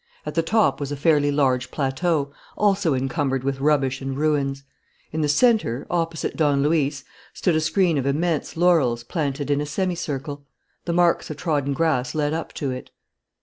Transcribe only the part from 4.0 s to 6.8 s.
and ruins. In the centre, opposite Don